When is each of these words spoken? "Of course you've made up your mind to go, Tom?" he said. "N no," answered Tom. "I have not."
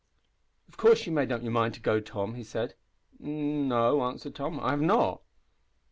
"Of 0.67 0.77
course 0.77 1.05
you've 1.05 1.13
made 1.13 1.31
up 1.31 1.43
your 1.43 1.51
mind 1.51 1.75
to 1.75 1.79
go, 1.79 1.99
Tom?" 1.99 2.33
he 2.33 2.43
said. 2.43 2.73
"N 3.23 3.67
no," 3.67 4.01
answered 4.03 4.33
Tom. 4.33 4.59
"I 4.59 4.71
have 4.71 4.81
not." 4.81 5.21